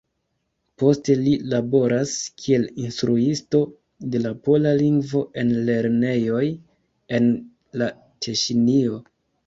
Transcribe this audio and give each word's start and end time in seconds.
Poste 0.83 1.15
li 1.19 1.33
laboras 1.51 2.13
kiel 2.39 2.65
instruisto 2.85 3.61
de 4.15 4.23
la 4.25 4.33
pola 4.49 4.75
lingvo 4.83 5.25
en 5.45 5.55
lernejoj 5.71 6.45
en 7.21 7.33
la 7.83 7.95
Teŝinio. 8.25 9.03